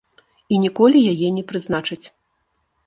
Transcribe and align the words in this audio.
І 0.55 0.59
ніколі 0.63 0.99
яе 1.11 1.29
не 1.37 1.43
прызначаць. 1.53 2.03